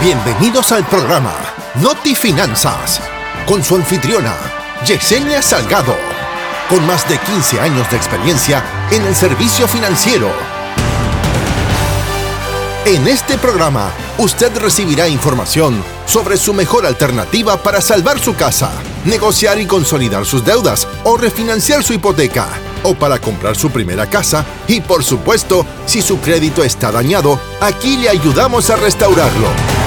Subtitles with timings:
[0.00, 1.34] Bienvenidos al programa
[1.82, 3.00] Noti Finanzas
[3.46, 4.32] con su anfitriona
[4.86, 5.96] Yesenia Salgado,
[6.70, 10.30] con más de 15 años de experiencia en el servicio financiero.
[12.84, 18.70] En este programa, usted recibirá información sobre su mejor alternativa para salvar su casa,
[19.04, 22.46] negociar y consolidar sus deudas o refinanciar su hipoteca
[22.84, 27.96] o para comprar su primera casa y por supuesto, si su crédito está dañado, aquí
[27.96, 29.77] le ayudamos a restaurarlo.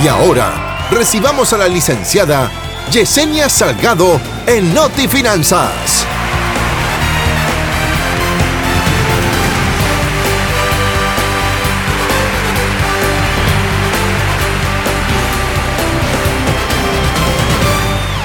[0.00, 2.50] Y ahora, recibamos a la licenciada
[2.90, 6.06] Yesenia Salgado en Noti Finanzas.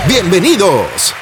[0.07, 1.13] Bienvenidos.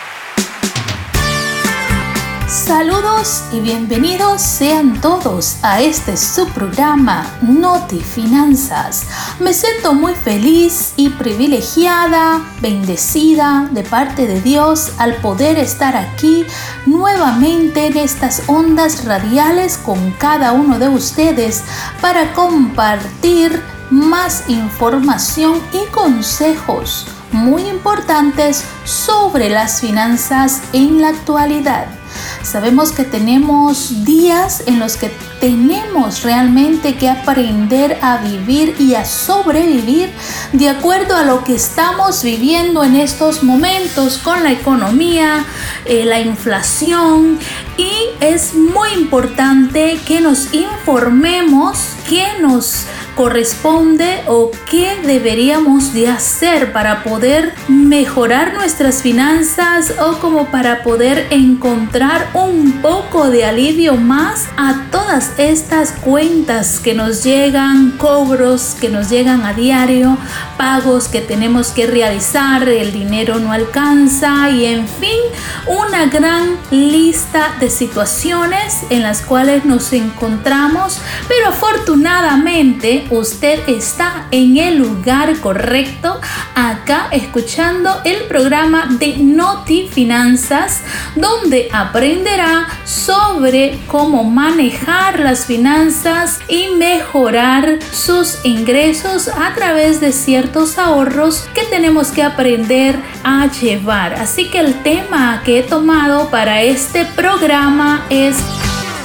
[2.56, 9.04] Saludos y bienvenidos sean todos a este subprograma Noti Finanzas.
[9.42, 16.46] Me siento muy feliz y privilegiada, bendecida de parte de Dios al poder estar aquí
[16.86, 21.62] nuevamente en estas ondas radiales con cada uno de ustedes
[22.00, 32.05] para compartir más información y consejos muy importantes sobre las finanzas en la actualidad.
[32.46, 39.04] Sabemos que tenemos días en los que tenemos realmente que aprender a vivir y a
[39.04, 40.12] sobrevivir
[40.54, 45.44] de acuerdo a lo que estamos viviendo en estos momentos con la economía,
[45.86, 47.40] eh, la inflación
[47.78, 52.86] y es muy importante que nos informemos, que nos
[53.16, 61.28] corresponde o qué deberíamos de hacer para poder mejorar nuestras finanzas o como para poder
[61.30, 68.90] encontrar un poco de alivio más a todas estas cuentas que nos llegan, cobros que
[68.90, 70.18] nos llegan a diario,
[70.58, 75.20] pagos que tenemos que realizar, el dinero no alcanza y en fin,
[75.68, 84.58] una gran lista de situaciones en las cuales nos encontramos, pero afortunadamente usted está en
[84.58, 86.20] el lugar correcto,
[86.56, 90.82] acá escuchando el programa de Noti Finanzas,
[91.16, 100.78] donde aprenderá sobre cómo manejar las finanzas y mejorar sus ingresos a través de ciertos
[100.78, 104.14] ahorros que tenemos que aprender a llevar.
[104.14, 108.38] Así que el tema que he tomado para este programa es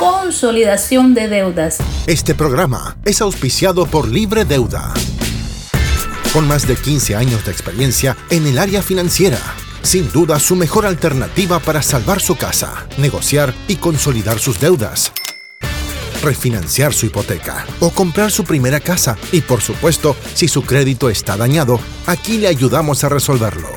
[0.01, 1.77] consolidación de deudas.
[2.07, 4.95] Este programa es auspiciado por Libre Deuda.
[6.33, 9.39] Con más de 15 años de experiencia en el área financiera,
[9.83, 15.13] sin duda su mejor alternativa para salvar su casa, negociar y consolidar sus deudas
[16.23, 19.17] refinanciar su hipoteca o comprar su primera casa.
[19.33, 23.71] Y por supuesto, si su crédito está dañado, aquí le ayudamos a resolverlo.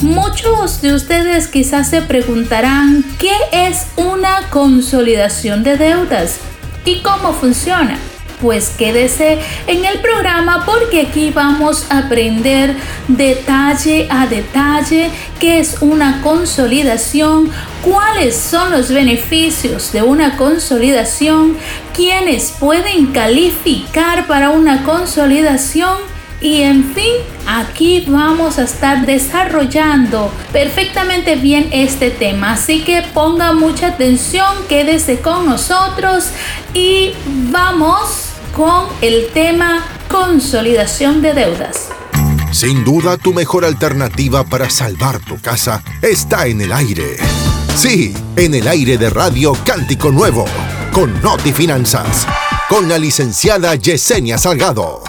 [0.00, 6.36] Muchos de ustedes quizás se preguntarán qué es una consolidación de deudas
[6.84, 7.98] y cómo funciona.
[8.42, 12.76] Pues quédese en el programa porque aquí vamos a aprender
[13.08, 17.50] detalle a detalle qué es una consolidación,
[17.82, 21.56] cuáles son los beneficios de una consolidación,
[21.94, 27.12] quiénes pueden calificar para una consolidación y en fin,
[27.46, 32.52] aquí vamos a estar desarrollando perfectamente bien este tema.
[32.52, 36.28] Así que ponga mucha atención, quédese con nosotros
[36.74, 37.12] y
[37.50, 41.88] vamos con el tema consolidación de deudas.
[42.52, 47.16] Sin duda, tu mejor alternativa para salvar tu casa está en el aire.
[47.74, 50.46] Sí, en el aire de Radio Cántico Nuevo,
[50.92, 52.26] con Noti Finanzas,
[52.68, 55.02] con la licenciada Yesenia Salgado.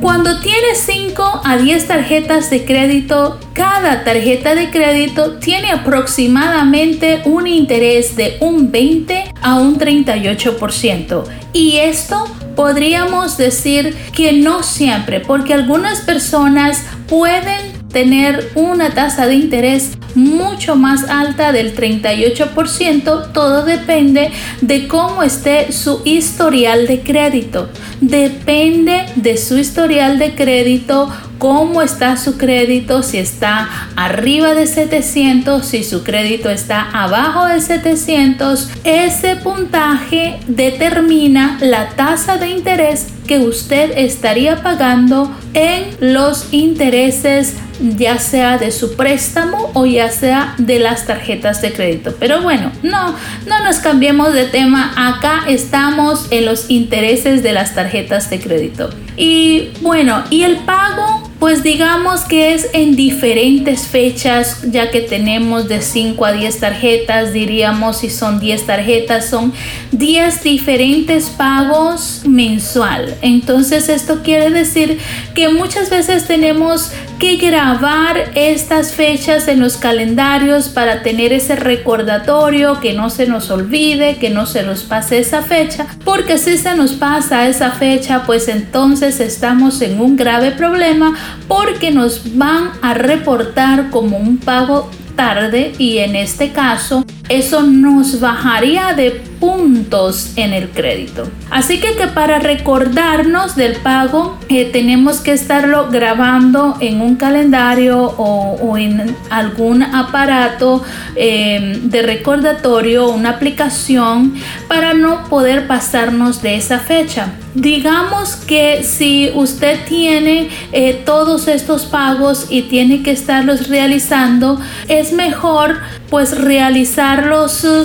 [0.00, 7.46] Cuando tienes 5 a 10 tarjetas de crédito, cada tarjeta de crédito tiene aproximadamente un
[7.46, 11.24] interés de un 20 a un 38%.
[11.54, 19.36] Y esto podríamos decir que no siempre, porque algunas personas pueden tener una tasa de
[19.36, 27.70] interés mucho más alta del 38%, todo depende de cómo esté su historial de crédito.
[28.02, 35.64] Depende de su historial de crédito, cómo está su crédito, si está arriba de 700,
[35.64, 38.72] si su crédito está abajo de 700.
[38.84, 48.18] Ese puntaje determina la tasa de interés que usted estaría pagando en los intereses ya
[48.18, 52.14] sea de su préstamo o ya sea de las tarjetas de crédito.
[52.18, 53.14] Pero bueno, no,
[53.46, 54.92] no nos cambiemos de tema.
[54.96, 58.90] Acá estamos en los intereses de las tarjetas de crédito.
[59.16, 65.68] Y bueno, y el pago pues digamos que es en diferentes fechas, ya que tenemos
[65.68, 69.52] de 5 a 10 tarjetas, diríamos si son 10 tarjetas, son
[69.92, 73.14] 10 diferentes pagos mensual.
[73.22, 74.98] Entonces esto quiere decir
[75.36, 82.80] que muchas veces tenemos que grabar estas fechas en los calendarios para tener ese recordatorio,
[82.80, 86.74] que no se nos olvide, que no se nos pase esa fecha, porque si se
[86.74, 91.14] nos pasa esa fecha, pues entonces estamos en un grave problema
[91.48, 98.20] porque nos van a reportar como un pago tarde y en este caso eso nos
[98.20, 101.28] bajaría de puntos en el crédito.
[101.50, 108.76] Así que, para recordarnos del pago eh, tenemos que estarlo grabando en un calendario o,
[108.78, 110.82] en algún aparato
[111.16, 114.34] eh, de recordatorio, una aplicación
[114.68, 117.32] para no poder pasarnos de esa fecha.
[117.54, 125.12] Digamos que si usted tiene eh, todos estos pagos y tiene que estarlos realizando, es
[125.12, 125.78] mejor
[126.10, 127.15] pues realizarlos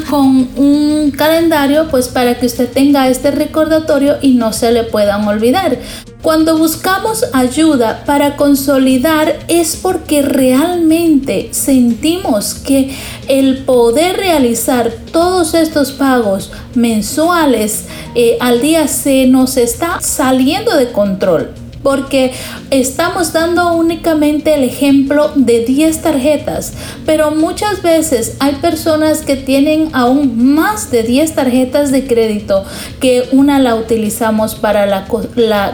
[0.10, 5.28] con un calendario pues para que usted tenga este recordatorio y no se le puedan
[5.28, 5.78] olvidar.
[6.22, 12.96] Cuando buscamos ayuda para consolidar es porque realmente sentimos que
[13.28, 17.86] el poder realizar todos estos pagos mensuales
[18.16, 22.34] eh, al día se nos está saliendo de control porque
[22.70, 26.74] estamos dando únicamente el ejemplo de 10 tarjetas,
[27.06, 32.64] pero muchas veces hay personas que tienen aún más de 10 tarjetas de crédito,
[33.00, 35.06] que una la utilizamos para la,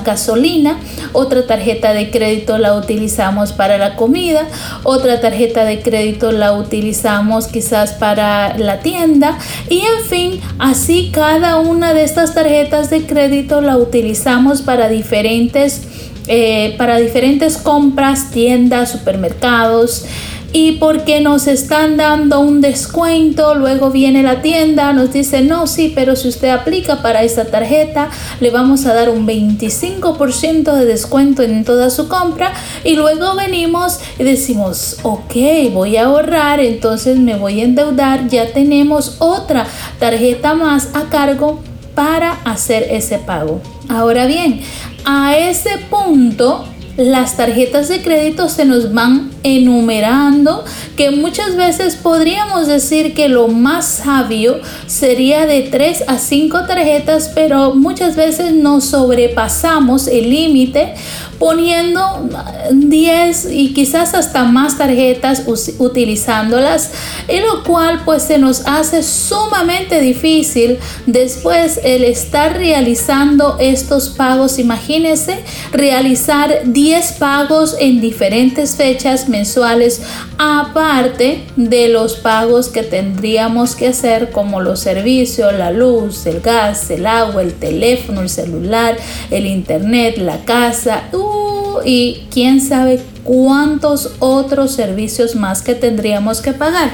[0.03, 0.77] gasolina,
[1.13, 4.47] otra tarjeta de crédito la utilizamos para la comida,
[4.83, 9.37] otra tarjeta de crédito la utilizamos quizás para la tienda
[9.69, 15.87] y en fin, así cada una de estas tarjetas de crédito la utilizamos para diferentes
[16.27, 20.05] eh, para diferentes compras, tiendas, supermercados.
[20.53, 25.91] Y porque nos están dando un descuento, luego viene la tienda, nos dice, no, sí,
[25.93, 28.09] pero si usted aplica para esta tarjeta,
[28.39, 32.53] le vamos a dar un 25% de descuento en toda su compra.
[32.85, 35.35] Y luego venimos y decimos, ok,
[35.73, 39.67] voy a ahorrar, entonces me voy a endeudar, ya tenemos otra
[39.99, 41.59] tarjeta más a cargo
[41.93, 43.59] para hacer ese pago.
[43.89, 44.61] Ahora bien,
[45.09, 46.65] a ese punto
[46.97, 50.65] las tarjetas de crédito se nos van enumerando
[50.97, 57.31] que muchas veces podríamos decir que lo más sabio sería de 3 a 5 tarjetas
[57.33, 60.95] pero muchas veces nos sobrepasamos el límite
[61.39, 62.29] poniendo
[62.71, 65.43] 10 y quizás hasta más tarjetas
[65.77, 66.91] utilizándolas,
[67.27, 74.59] en lo cual pues se nos hace sumamente difícil después el estar realizando estos pagos.
[74.59, 75.39] Imagínense
[75.71, 80.01] realizar 10 pagos en diferentes fechas mensuales
[80.37, 86.89] aparte de los pagos que tendríamos que hacer como los servicios, la luz, el gas,
[86.89, 88.97] el agua, el teléfono, el celular,
[89.31, 91.03] el internet, la casa
[91.85, 96.91] y quién sabe cuántos otros servicios más que tendríamos que pagar.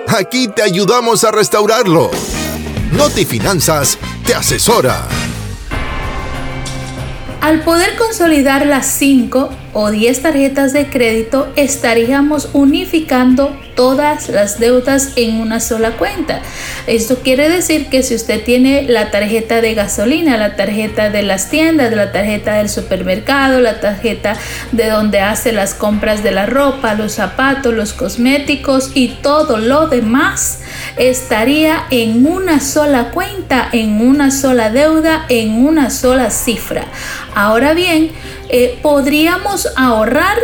[0.08, 2.10] aquí te ayudamos a restaurarlo.
[2.92, 5.08] Notifinanzas te asesora.
[7.46, 15.12] Al poder consolidar las 5 o 10 tarjetas de crédito, estaríamos unificando todas las deudas
[15.16, 16.42] en una sola cuenta.
[16.88, 21.50] Esto quiere decir que si usted tiene la tarjeta de gasolina, la tarjeta de las
[21.50, 24.38] tiendas, la tarjeta del supermercado, la tarjeta
[24.72, 29.88] de donde hace las compras de la ropa, los zapatos, los cosméticos y todo lo
[29.88, 30.62] demás,
[30.98, 36.86] estaría en una sola cuenta, en una sola deuda, en una sola cifra.
[37.36, 38.12] Ahora bien,
[38.50, 40.38] eh, podríamos ahorrar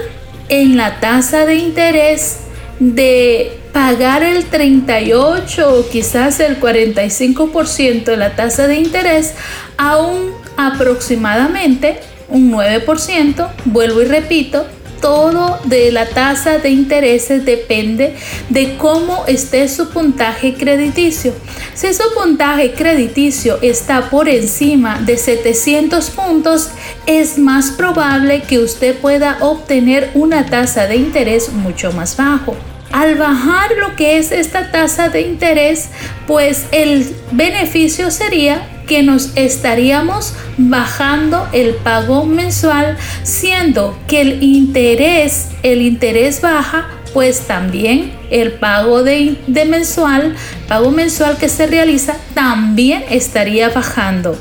[0.50, 2.40] en la tasa de interés
[2.82, 9.36] de pagar el 38 o quizás el 45% de la tasa de interés
[9.78, 14.66] a un aproximadamente un 9%, vuelvo y repito,
[15.00, 18.16] todo de la tasa de intereses depende
[18.50, 21.34] de cómo esté su puntaje crediticio.
[21.74, 26.70] Si su puntaje crediticio está por encima de 700 puntos,
[27.06, 32.56] es más probable que usted pueda obtener una tasa de interés mucho más bajo.
[32.92, 35.90] Al bajar lo que es esta tasa de interés,
[36.28, 45.48] pues el beneficio sería que nos estaríamos bajando el pago mensual, siendo que el interés,
[45.64, 50.36] el interés baja, pues también el pago de, de mensual,
[50.68, 54.38] pago mensual que se realiza, también estaría bajando.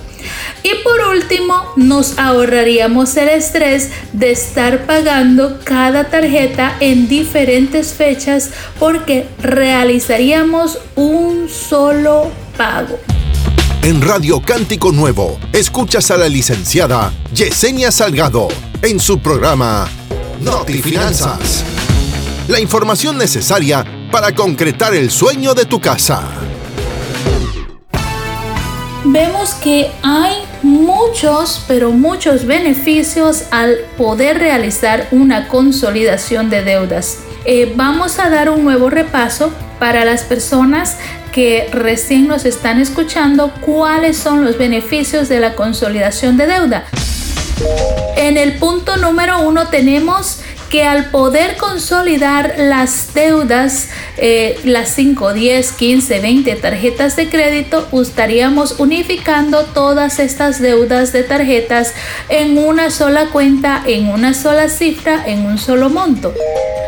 [0.63, 8.51] Y por último, nos ahorraríamos el estrés de estar pagando cada tarjeta en diferentes fechas
[8.79, 12.99] porque realizaríamos un solo pago.
[13.83, 18.49] En Radio Cántico Nuevo, escuchas a la licenciada Yesenia Salgado
[18.83, 19.89] en su programa
[20.43, 21.65] Notifinanzas.
[22.49, 26.29] La información necesaria para concretar el sueño de tu casa.
[29.05, 37.19] Vemos que hay muchos, pero muchos beneficios al poder realizar una consolidación de deudas.
[37.45, 40.99] Eh, vamos a dar un nuevo repaso para las personas
[41.33, 46.85] que recién nos están escuchando cuáles son los beneficios de la consolidación de deuda.
[48.17, 50.41] En el punto número uno tenemos
[50.71, 57.89] que al poder consolidar las deudas, eh, las 5, 10, 15, 20 tarjetas de crédito,
[58.01, 61.93] estaríamos unificando todas estas deudas de tarjetas
[62.29, 66.33] en una sola cuenta, en una sola cifra, en un solo monto.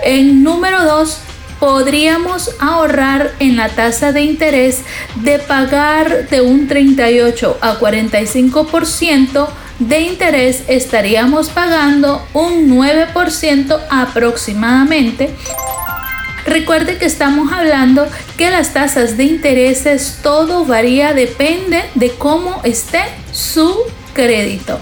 [0.05, 1.19] En número 2,
[1.59, 4.83] podríamos ahorrar en la tasa de interés
[5.17, 9.49] de pagar de un 38 a 45%
[9.89, 15.31] de interés estaríamos pagando un 9% aproximadamente.
[16.45, 23.03] Recuerde que estamos hablando que las tasas de intereses todo varía, depende de cómo esté
[23.33, 23.77] su
[24.15, 24.79] crédito.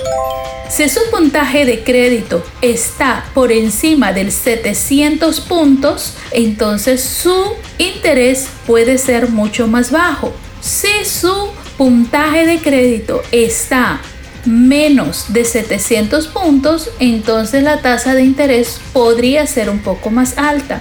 [0.69, 8.97] Si su puntaje de crédito está por encima del 700 puntos, entonces su interés puede
[8.99, 10.33] ser mucho más bajo.
[10.61, 14.01] Si su puntaje de crédito está
[14.47, 20.81] menos de 700 puntos, entonces la tasa de interés podría ser un poco más alta.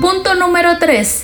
[0.00, 1.22] Punto número 3.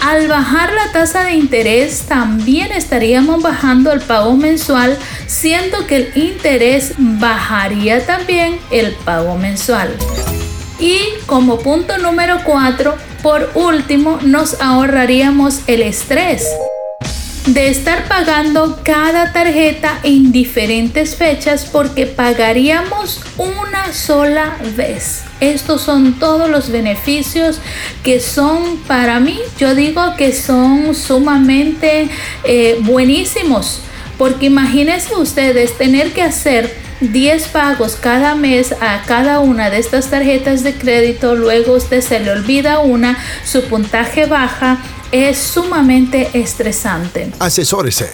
[0.00, 6.12] Al bajar la tasa de interés, también estaríamos bajando el pago mensual, siendo que el
[6.14, 9.96] interés bajaría también el pago mensual.
[10.78, 16.46] Y como punto número 4, por último, nos ahorraríamos el estrés
[17.46, 25.22] de estar pagando cada tarjeta en diferentes fechas porque pagaríamos una sola vez.
[25.40, 27.60] Estos son todos los beneficios
[28.02, 32.08] que son para mí, yo digo que son sumamente
[32.44, 33.80] eh, buenísimos.
[34.18, 40.08] Porque imagínense ustedes tener que hacer 10 pagos cada mes a cada una de estas
[40.08, 44.78] tarjetas de crédito, luego usted se le olvida una, su puntaje baja,
[45.12, 47.30] es sumamente estresante.
[47.38, 48.10] Asesórese.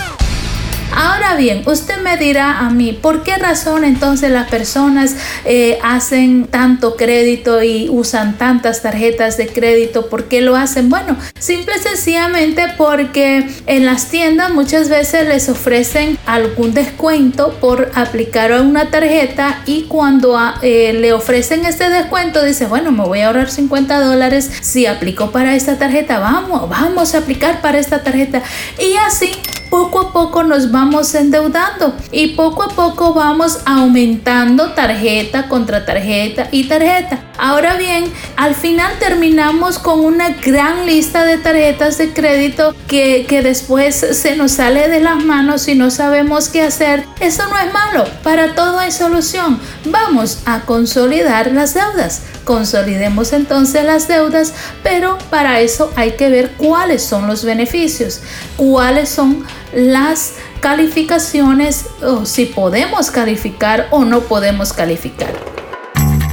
[1.38, 6.96] Bien, usted me dirá a mí, ¿por qué razón entonces las personas eh, hacen tanto
[6.96, 10.10] crédito y usan tantas tarjetas de crédito?
[10.10, 10.90] ¿Por qué lo hacen?
[10.90, 17.92] Bueno, simple y sencillamente porque en las tiendas muchas veces les ofrecen algún descuento por
[17.96, 23.22] aplicar una tarjeta y cuando ah, eh, le ofrecen este descuento dice, bueno, me voy
[23.22, 28.04] a ahorrar 50 dólares si aplico para esta tarjeta, vamos, vamos a aplicar para esta
[28.04, 28.44] tarjeta.
[28.80, 29.32] Y así
[29.74, 36.48] poco a poco nos vamos endeudando y poco a poco vamos aumentando tarjeta contra tarjeta
[36.52, 37.24] y tarjeta.
[37.40, 38.04] Ahora bien,
[38.38, 44.36] al final terminamos con una gran lista de tarjetas de crédito que, que después se
[44.36, 47.08] nos sale de las manos y no sabemos qué hacer.
[47.20, 49.60] Eso no es malo, para todo hay solución.
[49.86, 52.22] Vamos a consolidar las deudas.
[52.46, 54.54] Consolidemos entonces las deudas,
[54.84, 58.22] pero para eso hay que ver cuáles son los beneficios,
[58.58, 65.34] cuáles son las calificaciones o si podemos calificar o no podemos calificar.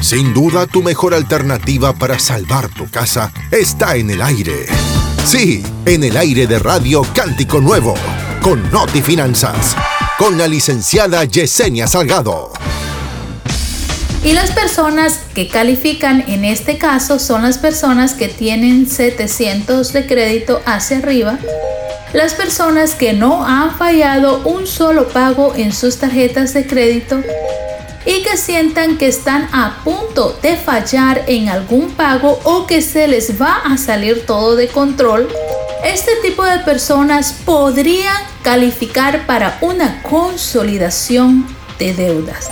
[0.00, 4.66] Sin duda tu mejor alternativa para salvar tu casa está en el aire.
[5.25, 7.94] Sí, en el aire de Radio Cántico Nuevo,
[8.42, 9.76] con Noti Finanzas,
[10.18, 12.52] con la licenciada Yesenia Salgado.
[14.24, 20.07] Y las personas que califican en este caso son las personas que tienen 700 de
[20.07, 21.38] crédito hacia arriba
[22.12, 27.23] las personas que no han fallado un solo pago en sus tarjetas de crédito
[28.05, 33.07] y que sientan que están a punto de fallar en algún pago o que se
[33.07, 35.29] les va a salir todo de control,
[35.85, 41.46] este tipo de personas podrían calificar para una consolidación
[41.79, 42.51] de deudas.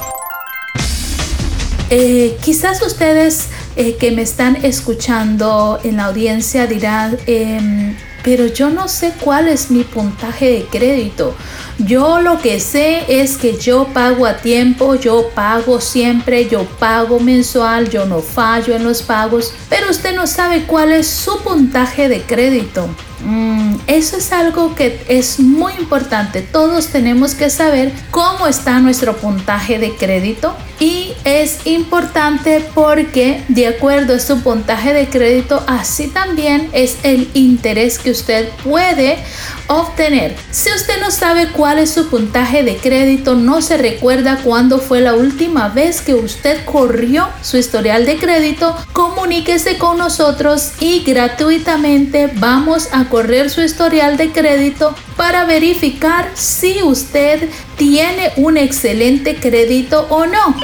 [1.91, 7.97] Eh, quizás ustedes eh, que me están escuchando en la audiencia dirán, em,
[8.29, 11.35] pero yo no sé cuál es mi puntaje de crédito.
[11.79, 17.21] Yo lo que sé es que yo pago a tiempo, yo pago siempre, yo pago
[17.21, 22.11] mensual, yo no fallo en los pagos, pero usted no sabe cuál es su puntaje
[22.11, 22.91] de crédito.
[23.21, 26.43] Mm, eso es algo que es muy importante.
[26.43, 33.67] Todos tenemos que saber cómo está nuestro puntaje de crédito y es importante porque de
[33.67, 39.19] acuerdo a su puntaje de crédito, así también es el interés que usted puede
[39.67, 40.37] obtener.
[40.53, 45.01] Si usted no sabe cuál es su puntaje de crédito, no se recuerda cuándo fue
[45.01, 52.31] la última vez que usted corrió su historial de crédito, comuníquese con nosotros y gratuitamente
[52.35, 60.07] vamos a correr su historial de crédito para verificar si usted tiene un excelente crédito
[60.11, 60.57] o no.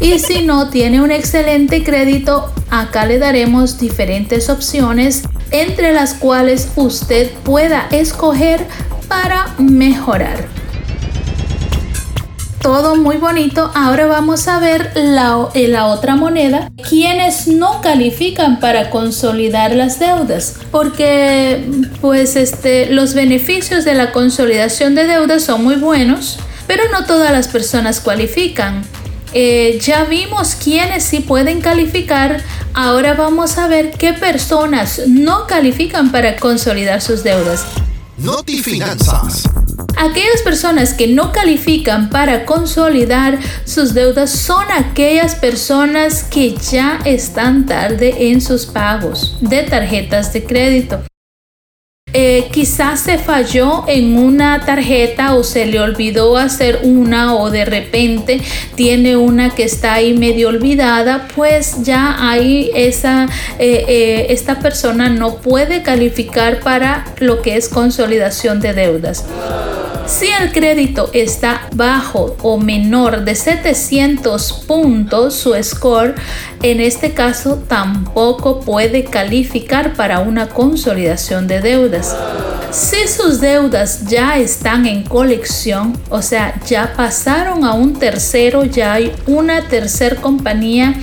[0.00, 6.68] Y si no tiene un excelente crédito, acá le daremos diferentes opciones entre las cuales
[6.76, 8.66] usted pueda escoger
[9.08, 10.61] para mejorar
[12.62, 13.70] todo muy bonito.
[13.74, 19.98] Ahora vamos a ver la, eh, la, otra moneda, quienes no califican para consolidar las
[19.98, 21.64] deudas, porque
[22.00, 27.32] pues este, los beneficios de la consolidación de deudas son muy buenos, pero no todas
[27.32, 28.82] las personas cualifican.
[29.34, 32.42] Eh, ya vimos quiénes sí pueden calificar.
[32.74, 37.64] Ahora vamos a ver qué personas no califican para consolidar sus deudas.
[38.18, 39.44] Notifinanzas.
[39.96, 47.66] Aquellas personas que no califican para consolidar sus deudas son aquellas personas que ya están
[47.66, 51.11] tarde en sus pagos de tarjetas de crédito.
[52.14, 57.64] Eh, quizás se falló en una tarjeta o se le olvidó hacer una o de
[57.64, 58.40] repente
[58.74, 65.08] tiene una que está ahí medio olvidada, pues ya ahí esa, eh, eh, esta persona
[65.08, 69.24] no puede calificar para lo que es consolidación de deudas.
[70.06, 76.14] Si el crédito está bajo o menor de 700 puntos, su score
[76.62, 82.16] en este caso tampoco puede calificar para una consolidación de deudas.
[82.70, 88.94] Si sus deudas ya están en colección, o sea, ya pasaron a un tercero, ya
[88.94, 90.94] hay una tercera compañía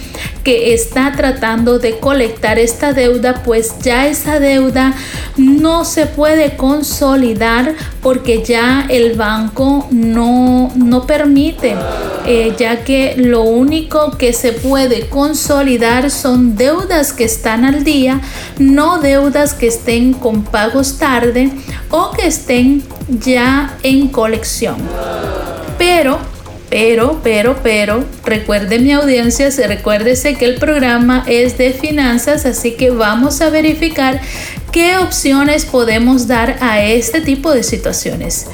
[0.43, 4.95] que está tratando de colectar esta deuda, pues ya esa deuda
[5.39, 11.75] no se puede consolidar porque ya el banco no, no permite,
[12.25, 18.21] eh, ya que lo único que se puede consolidar son deudas que están al día,
[18.59, 21.51] no deudas que estén con pagos tarde
[21.89, 24.77] o que estén ya en colección.
[25.77, 26.19] Pero
[26.69, 32.91] pero, pero, pero, recuerde mi audiencia, recuérdese que el programa es de finanzas, así que
[32.91, 34.21] vamos a verificar
[34.71, 38.47] qué opciones podemos dar a este tipo de situaciones.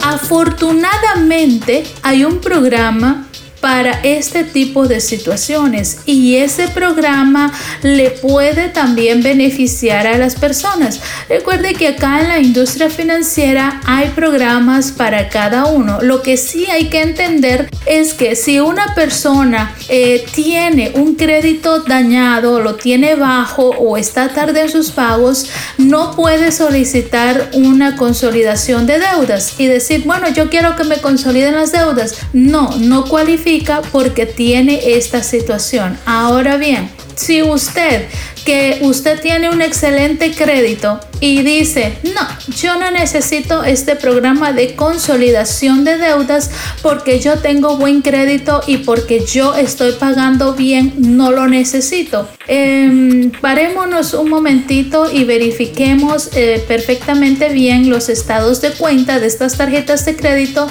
[0.00, 3.28] Afortunadamente hay un programa
[3.62, 11.00] para este tipo de situaciones y ese programa le puede también beneficiar a las personas.
[11.28, 16.00] Recuerde que acá en la industria financiera hay programas para cada uno.
[16.02, 21.84] Lo que sí hay que entender es que si una persona eh, tiene un crédito
[21.84, 25.48] dañado, lo tiene bajo o está tarde en sus pagos,
[25.78, 31.54] no puede solicitar una consolidación de deudas y decir, bueno, yo quiero que me consoliden
[31.54, 32.16] las deudas.
[32.32, 33.51] No, no cualifica
[33.90, 35.98] porque tiene esta situación.
[36.06, 38.06] Ahora bien, si usted
[38.44, 44.74] que usted tiene un excelente crédito y dice, no, yo no necesito este programa de
[44.74, 46.50] consolidación de deudas
[46.82, 52.28] porque yo tengo buen crédito y porque yo estoy pagando bien, no lo necesito.
[52.48, 59.56] Em, parémonos un momentito y verifiquemos eh, perfectamente bien los estados de cuenta de estas
[59.56, 60.66] tarjetas de crédito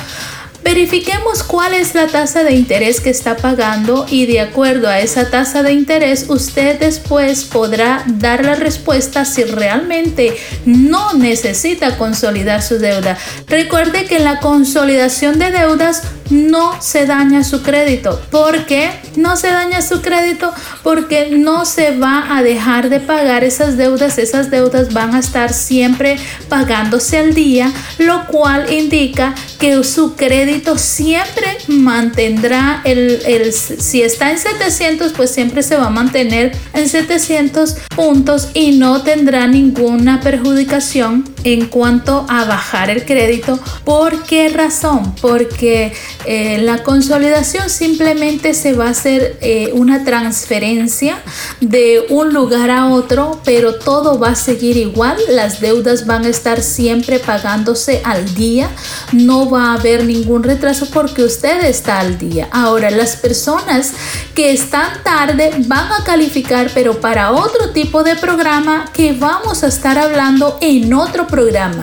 [0.64, 5.30] Verifiquemos cuál es la tasa de interés que está pagando y de acuerdo a esa
[5.30, 12.78] tasa de interés usted después podrá dar la respuesta si realmente no necesita consolidar su
[12.78, 13.18] deuda.
[13.48, 18.20] Recuerde que en la consolidación de deudas no se daña su crédito.
[18.32, 20.52] ¿Por qué no se daña su crédito?
[20.84, 24.18] Porque no se va a dejar de pagar esas deudas.
[24.18, 26.18] Esas deudas van a estar siempre
[26.50, 34.32] pagándose al día, lo cual indica que su crédito siempre mantendrá el, el si está
[34.32, 40.22] en 700 pues siempre se va a mantener en 700 puntos y no tendrá ninguna
[40.22, 43.60] perjudicación en cuanto a bajar el crédito.
[43.84, 45.16] ¿Por qué razón?
[45.22, 45.94] Porque
[46.26, 51.20] eh, la consolidación simplemente se va a hacer eh, una transferencia
[51.60, 55.18] de un lugar a otro, pero todo va a seguir igual.
[55.30, 58.70] Las deudas van a estar siempre pagándose al día.
[59.12, 62.48] No va a haber ningún retraso porque usted está al día.
[62.52, 63.94] Ahora, las personas
[64.36, 69.68] que están tarde van a calificar, pero para otro tipo de programa que vamos a
[69.68, 71.82] estar hablando en otro programa.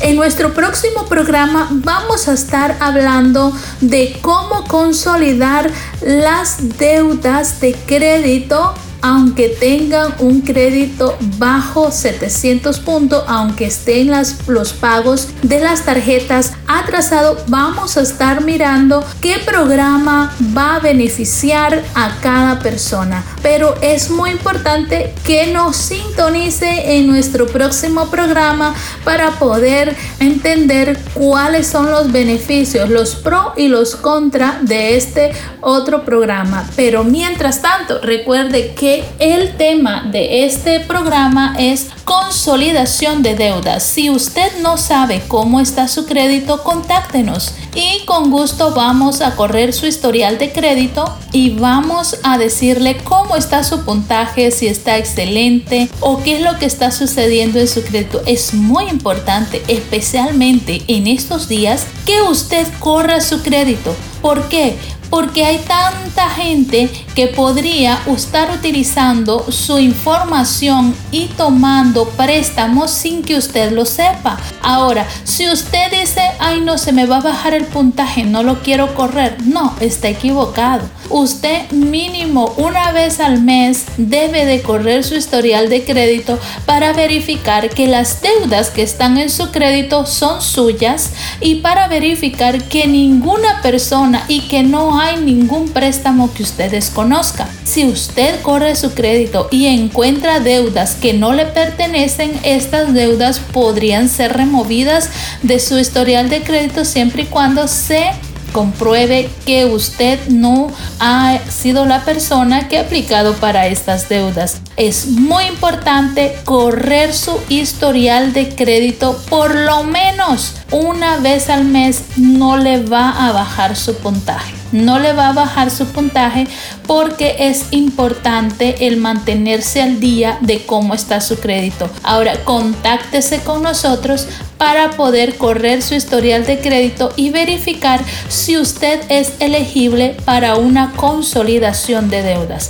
[0.02, 8.74] En nuestro próximo programa vamos a estar hablando de cómo consolidar las deudas de crédito
[9.04, 14.10] aunque tengan un crédito bajo 700 puntos, aunque estén
[14.48, 21.84] los pagos de las tarjetas atrasado, vamos a estar mirando qué programa va a beneficiar
[21.96, 23.24] a cada persona.
[23.42, 31.68] Pero es muy importante que nos sintonice en nuestro próximo programa para poder entender cuáles
[31.68, 36.66] son los beneficios, los pro y los contra de este otro programa.
[36.78, 43.84] Pero mientras tanto, recuerde que el tema de este programa es consolidación de deudas.
[43.84, 49.74] Si usted no sabe cómo está su crédito, contáctenos y con gusto vamos a correr
[49.74, 55.90] su historial de crédito y vamos a decirle cómo está su puntaje, si está excelente
[56.00, 58.22] o qué es lo que está sucediendo en su crédito.
[58.26, 64.78] Es muy importante, especialmente en estos días, que usted corra su crédito ¿Por qué?
[65.14, 73.38] Porque hay tanta gente que podría estar utilizando su información y tomando préstamos sin que
[73.38, 74.40] usted lo sepa.
[74.64, 78.64] Ahora, si usted dice, ay no, se me va a bajar el puntaje, no lo
[78.64, 80.90] quiero correr, no, está equivocado.
[81.14, 87.70] Usted mínimo una vez al mes debe de correr su historial de crédito para verificar
[87.70, 93.62] que las deudas que están en su crédito son suyas y para verificar que ninguna
[93.62, 97.48] persona y que no hay ningún préstamo que usted desconozca.
[97.64, 104.10] Si usted corre su crédito y encuentra deudas que no le pertenecen, estas deudas podrían
[104.10, 105.12] ser removidas
[105.44, 108.10] de su historial de crédito siempre y cuando se
[108.54, 114.62] compruebe que usted no ha sido la persona que ha aplicado para estas deudas.
[114.78, 122.04] Es muy importante correr su historial de crédito por lo menos una vez al mes
[122.16, 124.63] no le va a bajar su puntaje.
[124.74, 126.48] No le va a bajar su puntaje
[126.88, 131.90] porque es importante el mantenerse al día de cómo está su crédito.
[132.04, 139.02] Ahora, contáctese con nosotros para poder correr su historial de crédito y verificar si usted
[139.10, 142.70] es elegible para una consolidación de deudas.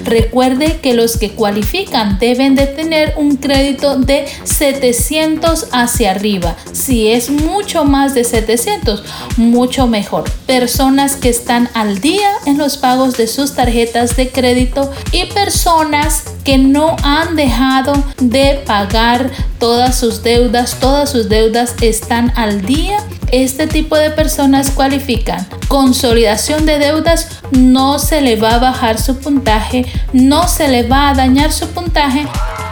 [0.08, 6.56] Recuerde que los que cualifican deben de tener un crédito de 700 hacia arriba.
[6.72, 9.04] Si es mucho más de 700,
[9.36, 10.24] mucho mejor.
[10.46, 16.24] Personas que están al día en los pagos de sus tarjetas de crédito y personas
[16.46, 17.92] que no han dejado
[18.22, 22.98] de pagar todas sus deudas, todas sus deudas están al día
[23.32, 25.48] este tipo de personas cualifican.
[25.68, 31.10] Consolidación de deudas no se le va a bajar su puntaje, no se le va
[31.10, 32.28] a dañar su puntaje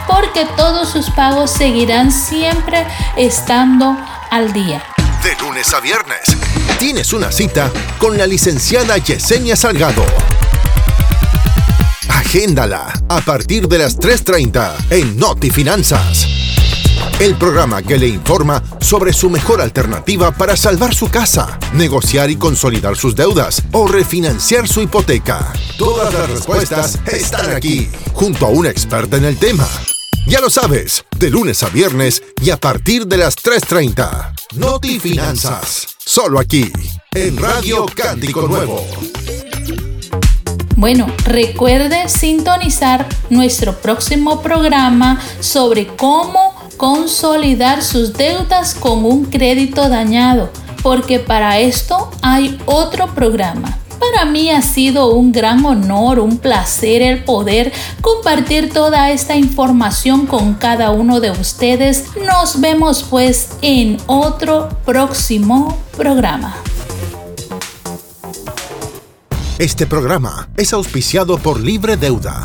[0.08, 3.96] porque todos sus pagos seguirán siempre estando
[4.30, 4.82] al día.
[5.22, 6.20] De lunes a viernes,
[6.78, 10.04] tienes una cita con la licenciada Yesenia Salgado.
[12.08, 16.45] Agéndala a partir de las 3.30 en Noti Finanzas
[17.18, 22.36] el programa que le informa sobre su mejor alternativa para salvar su casa, negociar y
[22.36, 25.52] consolidar sus deudas o refinanciar su hipoteca.
[25.78, 29.66] Todas las respuestas están aquí, junto a una experta en el tema.
[30.26, 34.34] Ya lo sabes, de lunes a viernes y a partir de las 3.30.
[34.56, 36.70] Noti Finanzas, solo aquí,
[37.14, 38.84] en Radio Cántico Nuevo.
[40.76, 50.50] Bueno, recuerde sintonizar nuestro próximo programa sobre cómo consolidar sus deudas con un crédito dañado,
[50.82, 53.78] porque para esto hay otro programa.
[53.98, 60.26] Para mí ha sido un gran honor, un placer el poder compartir toda esta información
[60.26, 62.04] con cada uno de ustedes.
[62.24, 66.54] Nos vemos pues en otro próximo programa.
[69.58, 72.44] Este programa es auspiciado por Libre Deuda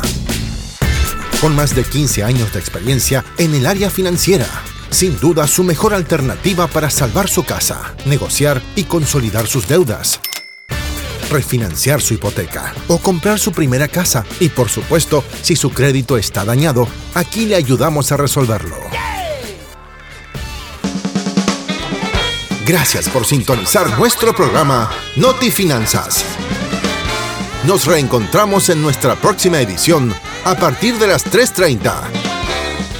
[1.42, 4.46] con más de 15 años de experiencia en el área financiera.
[4.90, 10.20] Sin duda, su mejor alternativa para salvar su casa, negociar y consolidar sus deudas,
[11.30, 14.24] refinanciar su hipoteca o comprar su primera casa.
[14.38, 18.76] Y por supuesto, si su crédito está dañado, aquí le ayudamos a resolverlo.
[22.64, 26.24] Gracias por sintonizar nuestro programa Noti Finanzas.
[27.66, 31.92] Nos reencontramos en nuestra próxima edición a partir de las 3.30.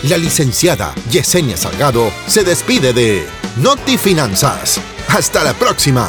[0.05, 3.27] La licenciada Yesenia Salgado se despide de
[3.57, 4.81] Noti Finanzas.
[5.09, 6.09] Hasta la próxima.